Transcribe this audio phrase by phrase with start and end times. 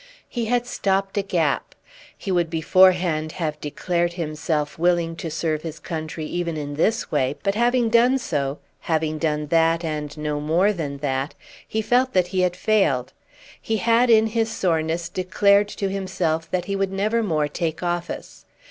[0.27, 1.75] He had stopped a gap.
[2.17, 7.35] He would beforehand have declared himself willing to serve his country even in this way;
[7.43, 11.35] but having done so, having done that and no more than that,
[11.67, 13.13] he felt that he had failed.
[13.61, 18.45] He had in his soreness declared to himself that he would never more take office.